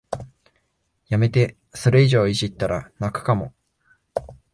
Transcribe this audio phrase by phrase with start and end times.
[1.09, 3.53] やめて、それ以上いじったら泣くかも